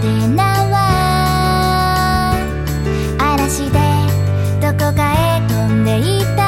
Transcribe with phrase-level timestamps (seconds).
[0.00, 0.76] テナは
[3.18, 3.78] 嵐で
[4.60, 6.47] どこかへ飛んでいた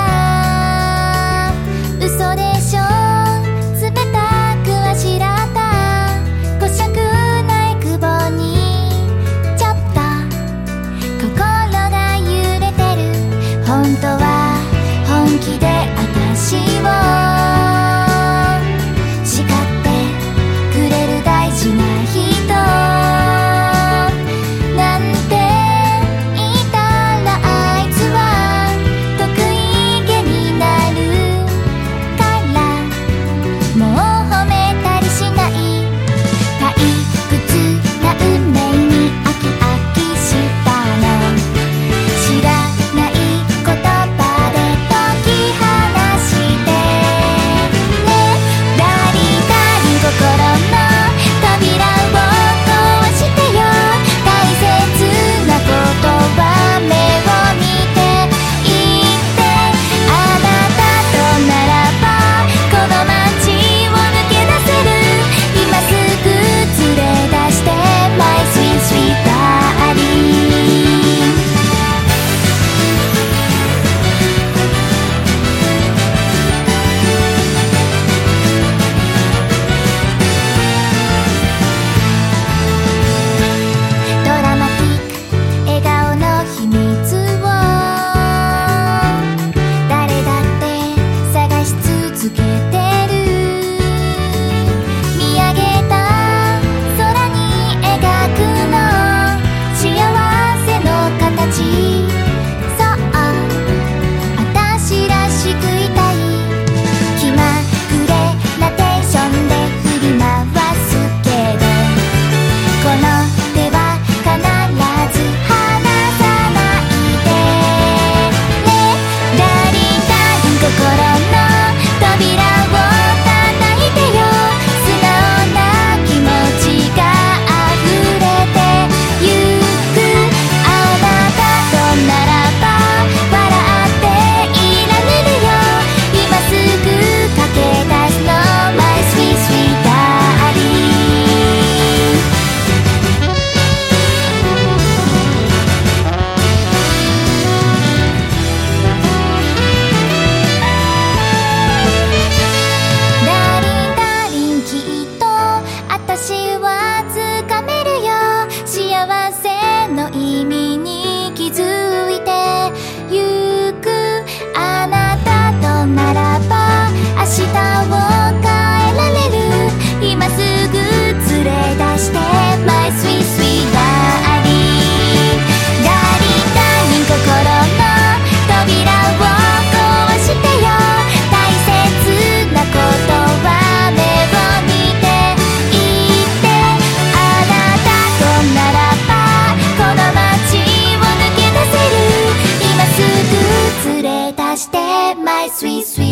[195.49, 196.10] sweet, sweet.